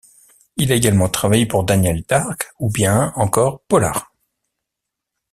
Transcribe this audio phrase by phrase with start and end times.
[0.57, 4.11] Il a également travaillé pour Daniel Darc ou bien encore Polar.